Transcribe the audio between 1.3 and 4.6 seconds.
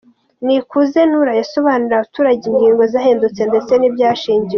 yasobanuriye abaturage ingingo zahindutse ndetse n’ibyashingiweho.